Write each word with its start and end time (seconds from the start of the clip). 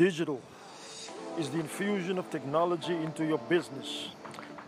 Digital 0.00 0.40
is 1.38 1.50
the 1.50 1.60
infusion 1.60 2.16
of 2.16 2.30
technology 2.30 2.94
into 2.94 3.22
your 3.22 3.36
business. 3.50 4.08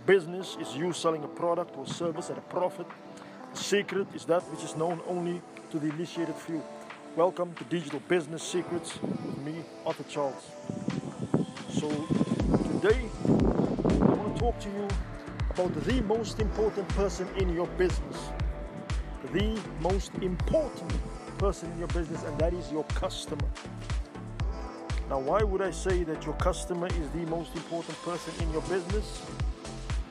Business 0.04 0.58
is 0.60 0.76
you 0.76 0.92
selling 0.92 1.24
a 1.24 1.26
product 1.26 1.74
or 1.78 1.86
service 1.86 2.28
at 2.28 2.36
a 2.36 2.42
profit. 2.42 2.86
Secret 3.54 4.06
is 4.14 4.26
that 4.26 4.42
which 4.50 4.62
is 4.62 4.76
known 4.76 5.00
only 5.06 5.40
to 5.70 5.78
the 5.78 5.88
initiated 5.88 6.34
few. 6.34 6.62
Welcome 7.16 7.54
to 7.54 7.64
Digital 7.64 8.00
Business 8.08 8.42
Secrets 8.42 9.00
with 9.00 9.38
me, 9.38 9.64
Arthur 9.86 10.04
Charles. 10.04 10.50
So, 11.70 11.88
today 12.74 13.00
I 13.24 14.12
want 14.12 14.34
to 14.34 14.38
talk 14.38 14.60
to 14.60 14.68
you 14.68 14.86
about 15.48 15.72
the 15.82 16.02
most 16.02 16.40
important 16.40 16.86
person 16.88 17.26
in 17.38 17.54
your 17.54 17.68
business. 17.78 18.18
The 19.32 19.58
most 19.80 20.12
important 20.20 20.92
person 21.38 21.72
in 21.72 21.78
your 21.78 21.88
business, 21.88 22.22
and 22.22 22.38
that 22.38 22.52
is 22.52 22.70
your 22.70 22.84
customer. 22.84 23.48
Now, 25.12 25.18
why 25.18 25.42
would 25.42 25.60
I 25.60 25.70
say 25.70 26.04
that 26.04 26.24
your 26.24 26.34
customer 26.36 26.86
is 26.86 27.10
the 27.10 27.26
most 27.26 27.54
important 27.54 27.98
person 28.02 28.32
in 28.40 28.50
your 28.50 28.62
business? 28.62 29.20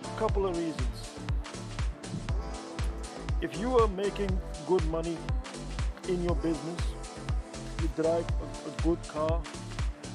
A 0.03 0.19
couple 0.19 0.45
of 0.45 0.55
reasons. 0.55 0.97
If 3.41 3.57
you 3.57 3.75
are 3.79 3.87
making 3.87 4.29
good 4.67 4.85
money 4.89 5.17
in 6.07 6.23
your 6.23 6.35
business, 6.35 6.81
you 7.81 7.89
drive 7.95 8.27
a, 8.45 8.69
a 8.69 8.81
good 8.83 8.99
car, 9.07 9.41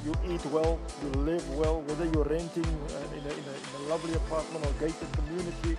you 0.05 0.15
eat 0.31 0.47
well, 0.55 0.79
you 1.03 1.11
live 1.23 1.45
well, 1.59 1.81
whether 1.81 2.05
you're 2.05 2.31
renting 2.39 2.65
uh, 2.65 3.17
in, 3.17 3.25
a, 3.27 3.35
in, 3.41 3.45
a, 3.51 3.55
in, 3.59 3.73
a, 3.81 3.89
lovely 3.89 4.15
apartment 4.15 4.65
or 4.65 4.73
gated 4.79 5.11
community, 5.19 5.77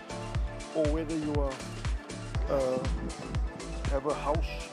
or 0.75 0.83
whether 0.91 1.15
you 1.15 1.33
are 1.35 1.55
uh, 2.49 2.79
have 3.89 4.05
a 4.05 4.13
house 4.13 4.67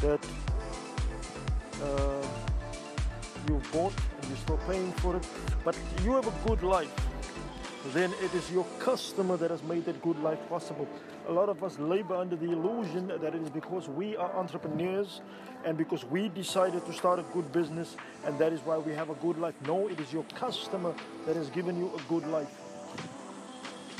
that 0.00 0.24
uh, 1.82 2.26
you 3.48 3.60
bought 3.72 3.92
and 4.20 4.28
you're 4.28 4.38
still 4.38 4.58
paying 4.68 4.92
for 4.92 5.16
it, 5.16 5.26
but 5.64 5.76
you 6.02 6.14
have 6.14 6.26
a 6.26 6.48
good 6.48 6.62
life, 6.62 6.92
then 7.94 8.12
it 8.22 8.34
is 8.34 8.50
your 8.50 8.64
customer 8.78 9.36
that 9.36 9.50
has 9.50 9.62
made 9.62 9.84
that 9.86 10.00
good 10.02 10.18
life 10.22 10.38
possible. 10.48 10.86
A 11.28 11.32
lot 11.32 11.48
of 11.48 11.62
us 11.64 11.78
labor 11.78 12.14
under 12.16 12.36
the 12.36 12.50
illusion 12.50 13.08
that 13.08 13.34
it 13.34 13.42
is 13.42 13.50
because 13.50 13.88
we 13.88 14.16
are 14.16 14.30
entrepreneurs 14.36 15.20
and 15.64 15.76
because 15.78 16.04
we 16.04 16.28
decided 16.28 16.84
to 16.86 16.92
start 16.92 17.18
a 17.18 17.22
good 17.32 17.50
business 17.52 17.96
and 18.24 18.38
that 18.38 18.52
is 18.52 18.60
why 18.60 18.78
we 18.78 18.92
have 18.94 19.10
a 19.10 19.14
good 19.14 19.38
life. 19.38 19.54
No, 19.66 19.88
it 19.88 19.98
is 20.00 20.12
your 20.12 20.24
customer 20.34 20.94
that 21.26 21.36
has 21.36 21.48
given 21.50 21.76
you 21.76 21.90
a 21.96 22.00
good 22.08 22.26
life. 22.28 22.48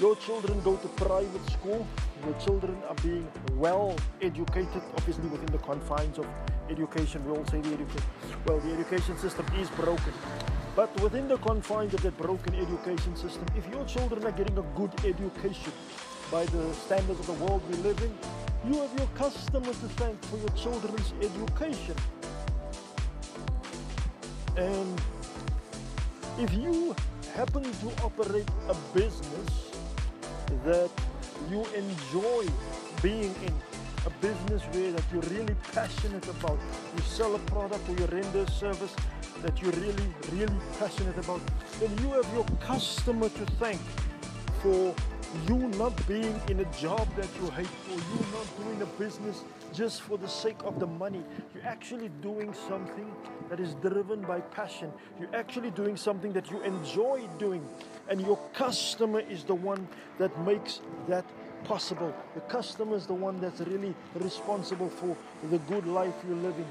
Your 0.01 0.17
children 0.17 0.59
go 0.63 0.77
to 0.77 0.89
private 0.89 1.51
school, 1.51 1.87
your 2.25 2.35
children 2.41 2.75
are 2.89 2.95
being 3.03 3.31
well 3.57 3.95
educated, 4.23 4.81
obviously 4.97 5.29
within 5.29 5.53
the 5.53 5.59
confines 5.59 6.19
of 6.19 6.27
education. 6.71 7.23
We 7.27 7.37
all 7.37 7.45
say 7.45 7.61
the 7.61 7.75
education, 7.75 8.09
well, 8.47 8.61
the 8.61 8.73
education 8.73 9.19
system 9.19 9.45
is 9.59 9.69
broken. 9.71 10.15
But 10.75 10.99
within 11.03 11.29
the 11.29 11.37
confines 11.37 11.93
of 11.93 12.01
that 12.01 12.17
broken 12.17 12.55
education 12.55 13.15
system, 13.15 13.45
if 13.55 13.69
your 13.69 13.85
children 13.85 14.25
are 14.25 14.33
getting 14.33 14.57
a 14.57 14.63
good 14.75 14.91
education 15.05 15.73
by 16.33 16.47
the 16.47 16.73
standards 16.73 17.21
of 17.21 17.27
the 17.27 17.45
world 17.45 17.61
we 17.69 17.77
live 17.83 18.01
in, 18.01 18.17
you 18.73 18.81
have 18.81 18.97
your 18.97 19.09
customer 19.09 19.67
to 19.67 19.89
thank 20.01 20.19
for 20.25 20.39
your 20.39 20.49
children's 20.57 21.13
education. 21.21 21.97
And 24.57 24.99
if 26.39 26.55
you 26.55 26.97
happen 27.35 27.65
to 27.65 27.87
operate 28.03 28.49
a 28.71 28.75
business 28.95 29.70
that 30.65 30.91
you 31.51 31.65
enjoy 31.75 32.47
being 33.03 33.35
in, 33.43 33.55
a 34.07 34.11
business 34.23 34.63
where 34.73 34.93
that 34.93 35.05
you're 35.13 35.23
really 35.23 35.55
passionate 35.73 36.27
about. 36.29 36.59
You 36.97 37.03
sell 37.03 37.35
a 37.35 37.39
product 37.41 37.87
or 37.89 37.93
you 37.93 38.07
render 38.07 38.41
a 38.41 38.51
service 38.51 38.95
that 39.43 39.61
you're 39.61 39.73
really, 39.73 40.15
really 40.33 40.61
passionate 40.79 41.19
about. 41.19 41.41
Then 41.79 41.91
you 41.99 42.13
have 42.13 42.27
your 42.33 42.47
customer 42.61 43.29
to 43.29 43.47
thank 43.59 43.81
for 44.63 44.95
you 45.47 45.57
not 45.79 45.95
being 46.09 46.41
in 46.49 46.61
a 46.61 46.65
job 46.73 47.07
that 47.17 47.29
you 47.41 47.51
hate 47.51 47.69
or 47.91 47.97
you 47.97 48.27
not 48.33 48.65
doing 48.65 48.83
a 48.83 48.87
business 48.99 49.45
just 49.73 50.03
for 50.03 50.19
the 50.19 50.29
sake 50.29 50.59
of 50.65 50.81
the 50.81 50.87
money. 50.87 51.23
You're 51.55 51.67
actually 51.67 52.11
doing 52.21 52.53
something 52.69 53.11
that 53.49 53.61
is 53.61 53.75
driven 53.75 54.23
by 54.23 54.41
passion. 54.41 54.93
You're 55.19 55.35
actually 55.35 55.71
doing 55.71 55.97
something 55.97 56.33
that 56.33 56.51
you 56.51 56.61
enjoy 56.63 57.29
doing. 57.39 57.67
And 58.09 58.21
your 58.21 58.39
customer 58.55 59.21
is 59.21 59.45
the 59.45 59.55
one 59.55 59.87
that 60.19 60.37
makes 60.45 60.81
that 61.09 61.25
possible. 61.65 62.13
The 62.35 62.41
customer 62.43 62.97
is 62.97 63.07
the 63.07 63.15
one 63.15 63.41
that's 63.41 63.61
really 63.61 63.95
responsible 64.15 64.89
for 64.89 65.17
the 65.51 65.59
good 65.59 65.87
life 65.87 66.15
you're 66.27 66.37
living. 66.37 66.67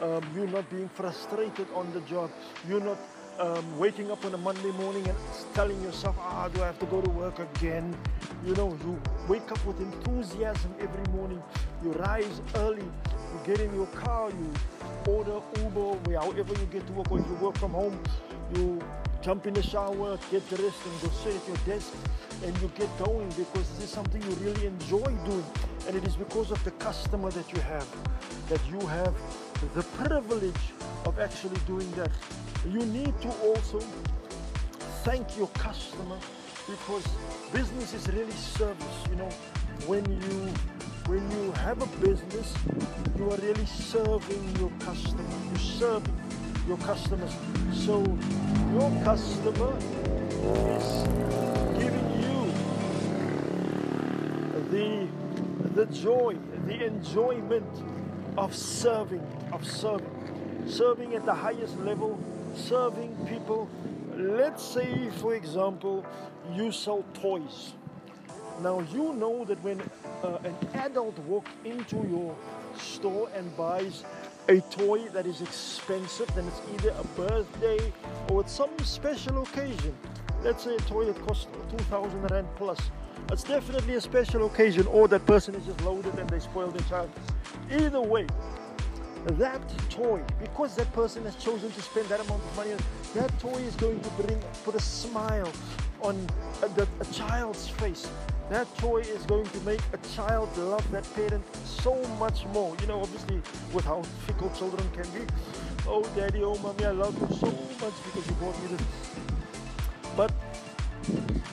Um, 0.00 0.22
you're 0.34 0.48
not 0.48 0.68
being 0.70 0.88
frustrated 0.88 1.66
on 1.74 1.92
the 1.92 2.00
job. 2.02 2.30
You're 2.68 2.80
not 2.80 2.98
um, 3.38 3.78
waking 3.78 4.10
up 4.10 4.24
on 4.24 4.34
a 4.34 4.38
Monday 4.38 4.70
morning 4.72 5.06
and 5.08 5.16
telling 5.54 5.80
yourself, 5.82 6.16
ah, 6.18 6.48
do 6.48 6.62
I 6.62 6.66
have 6.66 6.78
to 6.78 6.86
go 6.86 7.00
to 7.00 7.10
work 7.10 7.38
again? 7.38 7.96
You 8.44 8.54
know, 8.54 8.76
you 8.84 9.00
wake 9.28 9.50
up 9.50 9.64
with 9.66 9.80
enthusiasm 9.80 10.74
every 10.80 11.12
morning. 11.12 11.42
You 11.82 11.92
rise 11.92 12.40
early. 12.56 12.82
You 12.82 13.40
get 13.44 13.60
in 13.60 13.74
your 13.74 13.86
car. 13.86 14.30
You 14.30 14.52
order 15.12 15.40
Uber, 15.58 16.18
however 16.18 16.54
you 16.54 16.66
get 16.70 16.86
to 16.86 16.92
work, 16.92 17.10
or 17.10 17.18
you 17.18 17.38
work 17.40 17.56
from 17.58 17.72
home, 17.72 17.98
you 18.54 18.80
jump 19.22 19.46
in 19.46 19.54
the 19.54 19.62
shower, 19.62 20.18
get 20.30 20.46
dressed, 20.48 20.84
and 20.86 21.00
go 21.02 21.08
sit 21.22 21.34
at 21.34 21.48
your 21.48 21.56
desk 21.64 21.92
and 22.44 22.56
you 22.60 22.70
get 22.76 22.88
going 22.98 23.28
because 23.30 23.68
this 23.70 23.84
is 23.84 23.90
something 23.90 24.20
you 24.22 24.30
really 24.46 24.66
enjoy 24.66 25.04
doing. 25.24 25.44
And 25.86 25.96
it 25.96 26.04
is 26.04 26.16
because 26.16 26.50
of 26.50 26.62
the 26.64 26.70
customer 26.72 27.30
that 27.30 27.52
you 27.52 27.60
have 27.60 27.86
that 28.48 28.60
you 28.70 28.80
have 28.86 29.14
the 29.74 29.82
privilege 29.82 30.72
of 31.06 31.18
actually 31.18 31.58
doing 31.66 31.90
that. 31.92 32.10
You 32.70 32.84
need 32.86 33.20
to 33.20 33.28
also 33.42 33.80
thank 35.04 35.36
your 35.36 35.48
customer 35.48 36.18
because 36.68 37.06
business 37.52 37.92
is 37.94 38.08
really 38.08 38.32
service. 38.32 39.04
You 39.10 39.16
know, 39.16 39.30
when 39.86 40.04
you 40.22 40.52
when 41.06 41.30
you 41.32 41.52
have 41.52 41.82
a 41.82 41.86
business, 42.00 42.54
you 43.18 43.30
are 43.30 43.36
really 43.36 43.66
serving 43.66 44.56
your 44.58 44.70
customer. 44.80 45.22
You're 45.50 45.58
serving 45.58 46.16
your 46.66 46.78
customers. 46.78 47.34
So 47.72 48.02
your 48.72 48.90
customer 49.04 49.76
is 50.78 51.02
giving 51.78 52.22
you 52.22 52.52
the, 54.70 55.06
the 55.74 55.86
joy, 55.86 56.36
the 56.66 56.86
enjoyment 56.86 57.82
of 58.38 58.54
serving, 58.54 59.22
of 59.52 59.66
serving, 59.66 60.66
serving 60.66 61.14
at 61.14 61.26
the 61.26 61.34
highest 61.34 61.78
level, 61.80 62.18
serving 62.54 63.14
people. 63.26 63.68
Let's 64.16 64.62
say, 64.62 65.10
for 65.20 65.34
example, 65.34 66.04
you 66.54 66.72
sell 66.72 67.04
toys. 67.14 67.74
Now, 68.62 68.80
you 68.92 69.14
know 69.14 69.44
that 69.44 69.62
when 69.64 69.82
uh, 70.22 70.38
an 70.44 70.56
adult 70.74 71.18
walks 71.20 71.50
into 71.64 71.96
your 72.08 72.36
store 72.76 73.28
and 73.34 73.54
buys 73.56 74.04
a 74.48 74.60
toy 74.60 75.08
that 75.08 75.26
is 75.26 75.40
expensive, 75.40 76.32
then 76.34 76.46
it's 76.46 76.60
either 76.74 76.94
a 76.98 77.04
birthday 77.16 77.92
or 78.28 78.42
it's 78.42 78.52
some 78.52 78.70
special 78.80 79.42
occasion. 79.42 79.96
Let's 80.42 80.64
say 80.64 80.76
a 80.76 80.80
toy 80.80 81.06
that 81.06 81.20
costs 81.26 81.48
2,000 81.70 82.30
Rand 82.30 82.48
plus 82.56 82.78
it's 83.30 83.42
definitely 83.42 83.94
a 83.94 84.00
special 84.00 84.46
occasion, 84.46 84.86
or 84.86 85.08
that 85.08 85.24
person 85.26 85.54
is 85.54 85.64
just 85.64 85.80
loaded 85.82 86.14
and 86.18 86.28
they 86.28 86.38
spoil 86.38 86.68
their 86.68 86.86
child. 86.88 87.10
Either 87.70 88.00
way, 88.00 88.26
that 89.24 89.60
toy, 89.90 90.20
because 90.40 90.76
that 90.76 90.92
person 90.92 91.24
has 91.24 91.34
chosen 91.36 91.70
to 91.72 91.82
spend 91.82 92.06
that 92.08 92.20
amount 92.20 92.42
of 92.42 92.56
money, 92.56 92.74
that 93.14 93.38
toy 93.40 93.58
is 93.58 93.74
going 93.76 94.00
to 94.00 94.10
bring 94.10 94.38
put 94.64 94.74
a 94.74 94.80
smile 94.80 95.50
on 96.02 96.14
a, 96.62 96.68
the, 96.68 96.86
a 97.00 97.04
child's 97.06 97.68
face. 97.68 98.08
That 98.50 98.66
toy 98.76 98.98
is 98.98 99.24
going 99.24 99.46
to 99.46 99.60
make 99.60 99.80
a 99.94 99.98
child 100.14 100.54
love 100.58 100.88
that 100.90 101.06
parent 101.14 101.42
so 101.64 101.94
much 102.20 102.44
more. 102.46 102.76
You 102.82 102.88
know, 102.88 103.00
obviously, 103.00 103.40
with 103.72 103.86
how 103.86 104.02
fickle 104.26 104.50
children 104.50 104.86
can 104.92 105.10
be. 105.12 105.24
Oh, 105.86 106.02
daddy, 106.14 106.42
oh, 106.42 106.58
mommy, 106.58 106.84
I 106.84 106.90
love 106.90 107.18
you 107.18 107.36
so 107.36 107.46
much 107.46 107.94
because 108.04 108.26
you 108.26 108.34
bought 108.34 108.60
me 108.62 108.76
this. 108.76 108.86
But 110.14 110.32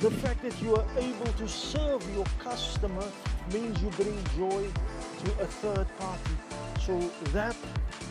the 0.01 0.11
fact 0.11 0.41
that 0.43 0.61
you 0.61 0.75
are 0.75 0.85
able 0.97 1.31
to 1.33 1.47
serve 1.47 2.03
your 2.13 2.25
customer 2.39 3.05
means 3.53 3.81
you 3.81 3.89
bring 3.91 4.17
joy 4.37 4.67
to 5.23 5.31
a 5.41 5.45
third 5.45 5.87
party. 5.97 6.70
So 6.85 6.97
that 7.33 7.55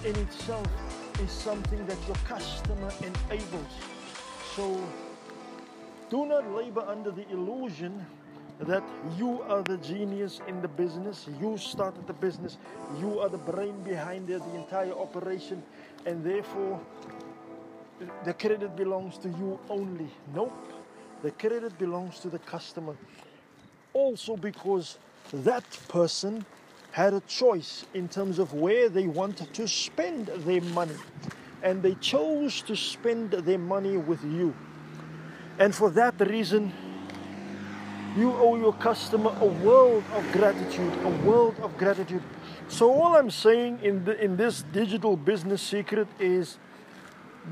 in 0.05 0.15
itself 0.17 0.67
is 1.21 1.31
something 1.31 1.85
that 1.87 1.99
your 2.07 2.17
customer 2.29 2.93
enables. 3.01 3.73
So 4.55 4.81
do 6.09 6.25
not 6.25 6.49
labor 6.55 6.85
under 6.87 7.11
the 7.11 7.29
illusion 7.31 8.07
that 8.61 8.85
you 9.17 9.43
are 9.49 9.63
the 9.63 9.79
genius 9.79 10.41
in 10.47 10.61
the 10.63 10.69
business, 10.69 11.27
you 11.41 11.57
started 11.57 12.07
the 12.07 12.13
business, 12.13 12.59
you 13.01 13.19
are 13.19 13.29
the 13.29 13.39
brain 13.39 13.83
behind 13.83 14.29
the, 14.29 14.39
the 14.39 14.55
entire 14.55 14.93
operation, 14.93 15.63
and 16.07 16.23
therefore 16.23 16.79
the 18.25 18.35
credit 18.35 18.77
belongs 18.77 19.19
to 19.19 19.29
you 19.29 19.59
only. 19.69 20.09
Nope. 20.35 20.53
The 21.23 21.31
credit 21.33 21.77
belongs 21.79 22.21
to 22.21 22.29
the 22.29 22.39
customer. 22.39 22.97
Also, 23.95 24.37
because 24.37 24.99
that 25.33 25.65
person 25.89 26.45
had 26.93 27.15
a 27.15 27.21
choice 27.21 27.85
in 27.95 28.09
terms 28.09 28.39
of 28.39 28.53
where 28.55 28.89
they 28.89 29.07
wanted 29.07 29.55
to 29.55 29.69
spend 29.69 30.27
their 30.27 30.61
money. 30.61 30.97
and 31.63 31.83
they 31.83 31.95
chose 31.97 32.63
to 32.63 32.77
spend 32.77 33.33
their 33.33 33.59
money 33.59 33.97
with 33.97 34.23
you. 34.25 34.55
And 35.59 35.75
for 35.75 35.91
that 35.91 36.19
reason, 36.21 36.73
you 38.17 38.33
owe 38.33 38.57
your 38.57 38.73
customer 38.73 39.35
a 39.41 39.47
world 39.47 40.03
of 40.15 40.33
gratitude, 40.33 40.93
a 41.05 41.09
world 41.25 41.55
of 41.63 41.77
gratitude. 41.77 42.23
So 42.69 42.91
all 42.93 43.17
I'm 43.17 43.31
saying 43.31 43.81
in 43.83 44.05
the, 44.05 44.23
in 44.23 44.37
this 44.37 44.63
digital 44.73 45.17
business 45.17 45.63
secret 45.63 46.09
is 46.19 46.59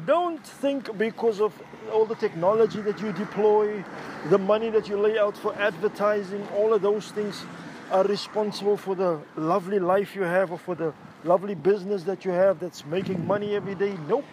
don't 0.07 0.45
think 0.45 0.97
because 0.99 1.41
of 1.41 1.53
all 1.93 2.05
the 2.05 2.15
technology 2.15 2.81
that 2.83 3.01
you 3.01 3.13
deploy, 3.13 3.85
the 4.31 4.39
money 4.39 4.71
that 4.71 4.89
you 4.89 4.99
lay 4.99 5.19
out 5.19 5.37
for 5.37 5.55
advertising, 5.57 6.47
all 6.57 6.73
of 6.73 6.83
those 6.83 7.11
things 7.11 7.45
are 7.91 8.05
responsible 8.05 8.77
for 8.77 8.95
the 8.95 9.21
lovely 9.37 9.79
life 9.79 10.15
you 10.15 10.23
have 10.23 10.53
or 10.53 10.59
for 10.59 10.75
the 10.75 10.93
lovely 11.25 11.55
business 11.55 12.03
that 12.05 12.25
you 12.25 12.31
have 12.31 12.61
that's 12.61 12.85
making 12.87 13.27
money 13.27 13.55
every 13.55 13.75
day. 13.75 13.97
Nope. 14.09 14.25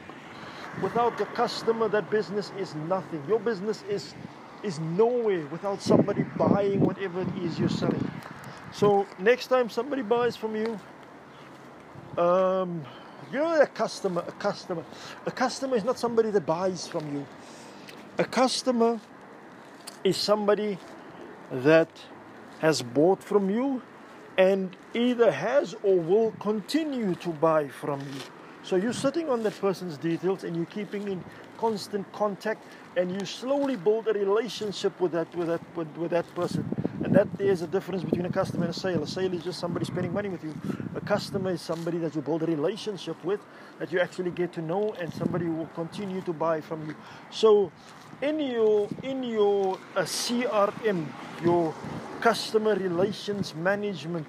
Without 0.81 1.17
the 1.17 1.25
customer, 1.27 1.87
that 1.87 2.09
business 2.09 2.51
is 2.59 2.75
nothing. 2.75 3.23
Your 3.27 3.39
business 3.39 3.83
is 3.89 4.13
is 4.63 4.79
nowhere 4.79 5.45
without 5.47 5.81
somebody 5.81 6.23
buying 6.37 6.79
whatever 6.81 7.21
it 7.21 7.37
is 7.43 7.59
you're 7.59 7.69
selling. 7.69 8.11
So 8.73 9.05
next 9.19 9.47
time 9.47 9.69
somebody 9.69 10.01
buys 10.01 10.35
from 10.35 10.55
you, 10.55 10.79
um, 12.17 12.83
you 13.31 13.37
know 13.37 13.61
a 13.61 13.67
customer, 13.67 14.23
a 14.27 14.31
customer. 14.33 14.83
A 15.25 15.31
customer 15.31 15.77
is 15.77 15.83
not 15.83 15.99
somebody 15.99 16.31
that 16.31 16.45
buys 16.45 16.87
from 16.87 17.13
you. 17.13 17.25
A 18.17 18.25
customer 18.25 18.99
is 20.03 20.17
somebody 20.17 20.77
that 21.51 21.89
has 22.59 22.81
bought 22.81 23.23
from 23.23 23.49
you 23.49 23.81
and 24.37 24.75
either 24.93 25.31
has 25.31 25.75
or 25.83 25.99
will 25.99 26.31
continue 26.39 27.15
to 27.15 27.29
buy 27.29 27.67
from 27.67 27.99
you. 28.01 28.21
So 28.63 28.75
you're 28.75 28.93
sitting 28.93 29.29
on 29.29 29.43
that 29.43 29.59
person's 29.61 29.97
details 29.97 30.43
and 30.43 30.55
you're 30.55 30.65
keeping 30.65 31.07
in 31.07 31.23
constant 31.57 32.11
contact 32.11 32.63
and 32.97 33.11
you 33.11 33.25
slowly 33.25 33.75
build 33.75 34.07
a 34.07 34.13
relationship 34.13 34.99
with 34.99 35.11
that 35.11 35.33
with 35.35 35.47
that 35.47 35.61
with, 35.75 35.87
with 35.97 36.11
that 36.11 36.25
person. 36.35 36.65
And 37.03 37.13
that 37.13 37.27
there's 37.37 37.61
a 37.61 37.67
difference 37.67 38.03
between 38.03 38.25
a 38.25 38.29
customer 38.31 38.65
and 38.65 38.73
a 38.73 38.77
sale. 38.77 39.03
A 39.03 39.07
sale 39.07 39.31
is 39.33 39.43
just 39.43 39.59
somebody 39.59 39.85
spending 39.85 40.11
money 40.11 40.29
with 40.29 40.43
you. 40.43 40.55
A 40.95 41.01
customer 41.01 41.51
is 41.51 41.61
somebody 41.61 41.99
that 41.99 42.15
you 42.15 42.21
build 42.21 42.41
a 42.41 42.47
relationship 42.47 43.23
with, 43.23 43.41
that 43.77 43.91
you 43.91 43.99
actually 43.99 44.31
get 44.31 44.51
to 44.53 44.61
know, 44.61 44.95
and 44.99 45.13
somebody 45.13 45.45
who 45.45 45.51
will 45.51 45.69
continue 45.75 46.21
to 46.21 46.33
buy 46.33 46.61
from 46.61 46.87
you. 46.87 46.95
So 47.29 47.71
in 48.21 48.39
your 48.39 48.89
in 49.03 49.21
your 49.21 49.77
uh, 49.95 50.01
CRM, 50.01 51.05
your 51.43 51.75
customer 52.25 52.73
relations 52.73 53.53
management 53.53 54.25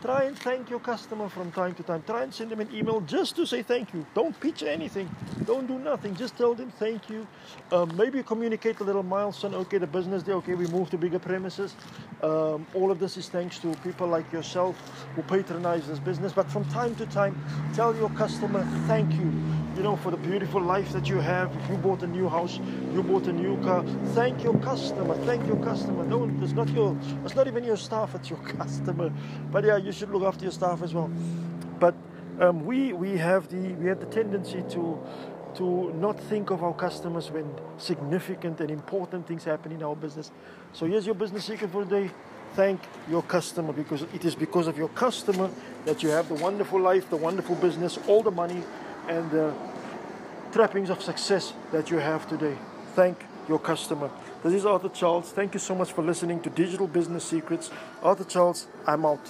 Try 0.00 0.24
and 0.24 0.38
thank 0.38 0.70
your 0.70 0.78
customer 0.78 1.28
from 1.28 1.50
time 1.50 1.74
to 1.74 1.82
time. 1.82 2.04
Try 2.06 2.22
and 2.22 2.32
send 2.32 2.50
them 2.52 2.60
an 2.60 2.68
email 2.72 3.00
just 3.00 3.34
to 3.34 3.44
say 3.44 3.62
thank 3.62 3.92
you. 3.92 4.06
Don't 4.14 4.38
pitch 4.38 4.62
anything. 4.62 5.10
Don't 5.44 5.66
do 5.66 5.76
nothing. 5.76 6.14
Just 6.14 6.36
tell 6.36 6.54
them 6.54 6.70
thank 6.78 7.10
you. 7.10 7.26
Um, 7.72 7.96
maybe 7.96 8.22
communicate 8.22 8.78
a 8.78 8.84
little 8.84 9.02
milestone. 9.02 9.56
Okay, 9.56 9.78
the 9.78 9.88
business 9.88 10.22
day. 10.22 10.32
Okay, 10.32 10.54
we 10.54 10.68
move 10.68 10.88
to 10.90 10.98
bigger 10.98 11.18
premises. 11.18 11.74
Um, 12.22 12.64
all 12.74 12.92
of 12.92 13.00
this 13.00 13.16
is 13.16 13.28
thanks 13.28 13.58
to 13.58 13.74
people 13.82 14.06
like 14.06 14.30
yourself 14.32 14.76
who 15.16 15.22
patronize 15.22 15.88
this 15.88 15.98
business. 15.98 16.32
But 16.32 16.48
from 16.48 16.64
time 16.66 16.94
to 16.96 17.06
time, 17.06 17.36
tell 17.74 17.94
your 17.96 18.10
customer 18.10 18.64
thank 18.86 19.12
you 19.14 19.32
you 19.78 19.84
know, 19.84 19.94
for 19.94 20.10
the 20.10 20.16
beautiful 20.16 20.60
life 20.60 20.92
that 20.92 21.08
you 21.08 21.20
have. 21.20 21.54
If 21.56 21.70
you 21.70 21.76
bought 21.76 22.02
a 22.02 22.06
new 22.08 22.28
house, 22.28 22.58
you 22.92 23.00
bought 23.00 23.28
a 23.28 23.32
new 23.32 23.56
car, 23.62 23.84
thank 24.06 24.42
your 24.42 24.58
customer. 24.58 25.14
Thank 25.24 25.46
your 25.46 25.56
customer. 25.58 26.04
No, 26.04 26.28
it's 26.42 26.52
not 26.52 26.68
your, 26.70 26.96
it's 27.24 27.36
not 27.36 27.46
even 27.46 27.62
your 27.62 27.76
staff. 27.76 28.12
It's 28.16 28.28
your 28.28 28.40
customer. 28.58 29.12
But 29.52 29.64
yeah, 29.64 29.76
you 29.76 29.92
should 29.92 30.10
look 30.10 30.24
after 30.24 30.44
your 30.44 30.52
staff 30.52 30.82
as 30.82 30.94
well. 30.94 31.08
But 31.78 31.94
um, 32.40 32.66
we 32.66 32.92
we 32.92 33.16
have 33.18 33.48
the 33.48 33.74
we 33.74 33.86
have 33.86 34.00
the 34.00 34.06
tendency 34.06 34.64
to 34.70 34.98
to 35.54 35.92
not 35.94 36.18
think 36.18 36.50
of 36.50 36.64
our 36.64 36.74
customers 36.74 37.30
when 37.30 37.48
significant 37.78 38.60
and 38.60 38.72
important 38.72 39.28
things 39.28 39.44
happen 39.44 39.70
in 39.70 39.84
our 39.84 39.94
business. 39.94 40.32
So 40.72 40.86
here's 40.86 41.06
your 41.06 41.14
business 41.14 41.44
secret 41.44 41.70
for 41.70 41.84
the 41.84 42.00
day. 42.00 42.10
Thank 42.54 42.80
your 43.08 43.22
customer 43.22 43.72
because 43.72 44.02
it 44.02 44.24
is 44.24 44.34
because 44.34 44.66
of 44.66 44.76
your 44.76 44.88
customer 44.88 45.50
that 45.84 46.02
you 46.02 46.08
have 46.08 46.28
the 46.28 46.34
wonderful 46.34 46.80
life, 46.80 47.08
the 47.10 47.16
wonderful 47.16 47.54
business, 47.56 47.98
all 48.08 48.22
the 48.22 48.30
money, 48.30 48.62
and 49.08 49.30
the 49.30 49.52
trappings 50.52 50.90
of 50.90 51.02
success 51.02 51.52
that 51.72 51.90
you 51.90 51.98
have 51.98 52.28
today. 52.28 52.56
Thank 52.94 53.24
your 53.48 53.58
customer. 53.58 54.10
This 54.44 54.54
is 54.54 54.66
Arthur 54.66 54.90
Charles. 54.90 55.30
Thank 55.32 55.54
you 55.54 55.60
so 55.60 55.74
much 55.74 55.92
for 55.92 56.02
listening 56.02 56.40
to 56.40 56.50
Digital 56.50 56.86
Business 56.86 57.24
Secrets. 57.24 57.70
Arthur 58.02 58.24
Charles, 58.24 58.66
I'm 58.86 59.04
out. 59.04 59.20